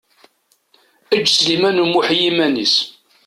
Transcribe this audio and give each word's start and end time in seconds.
Eǧǧ 1.15 1.27
Sliman 1.35 1.81
U 1.83 1.85
Muḥ 1.87 2.07
i 2.11 2.17
yiman-is. 2.21 2.75